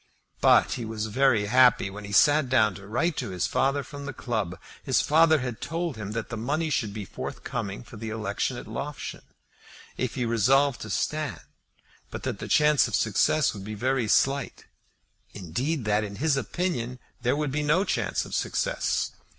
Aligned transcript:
But 0.41 0.71
he 0.71 0.83
was 0.83 1.05
very 1.05 1.45
happy 1.45 1.91
when 1.91 2.05
he 2.05 2.11
sat 2.11 2.49
down 2.49 2.73
to 2.73 2.87
write 2.87 3.15
to 3.17 3.29
his 3.29 3.45
father 3.45 3.83
from 3.83 4.07
the 4.07 4.13
club. 4.15 4.57
His 4.81 4.99
father 4.99 5.41
had 5.41 5.61
told 5.61 5.95
him 5.95 6.13
that 6.13 6.29
the 6.29 6.37
money 6.37 6.71
should 6.71 6.91
be 6.91 7.05
forthcoming 7.05 7.83
for 7.83 7.97
the 7.97 8.09
election 8.09 8.57
at 8.57 8.65
Loughshane, 8.65 9.21
if 9.97 10.15
he 10.15 10.25
resolved 10.25 10.81
to 10.81 10.89
stand, 10.89 11.41
but 12.09 12.23
that 12.23 12.39
the 12.39 12.47
chance 12.47 12.87
of 12.87 12.95
success 12.95 13.53
would 13.53 13.63
be 13.63 13.75
very 13.75 14.07
slight, 14.07 14.65
indeed 15.33 15.85
that, 15.85 16.03
in 16.03 16.15
his 16.15 16.35
opinion, 16.35 16.97
there 17.21 17.35
would 17.35 17.51
be 17.51 17.61
no 17.61 17.83
chance 17.83 18.25
of 18.25 18.33
success. 18.33 19.11